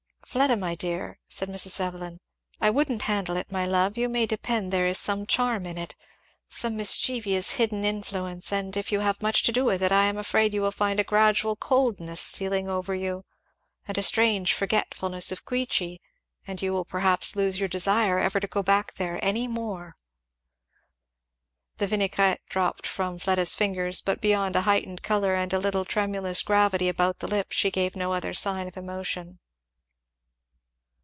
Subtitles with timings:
[0.23, 1.77] "Fleda my dear," said Mrs.
[1.81, 2.21] Evelyn,
[2.61, 5.93] "I wouldn't handle it, my love; you may depend there is some charm in it
[6.47, 10.17] some mischievous hidden influence, and if you have much to do with it I am
[10.17, 13.25] afraid you will find a gradual coldness stealing over you,
[13.89, 15.99] and a strange forgetfulness of Queechy,
[16.47, 19.95] and you will perhaps lose your desire ever to go back there any more."
[21.77, 26.41] The vinaigrette dropped from Fleda's fingers, but beyond a heightened colour and a little tremulous
[26.41, 29.39] gravity about the lip, she gave no other sign of emotion.